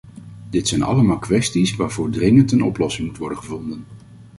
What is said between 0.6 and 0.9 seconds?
zijn